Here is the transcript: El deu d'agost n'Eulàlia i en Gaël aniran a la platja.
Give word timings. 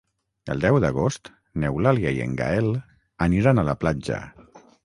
El 0.53 0.63
deu 0.63 0.77
d'agost 0.85 1.29
n'Eulàlia 1.65 2.15
i 2.17 2.25
en 2.25 2.35
Gaël 2.41 2.73
aniran 3.29 3.61
a 3.65 3.71
la 3.73 3.81
platja. 3.85 4.23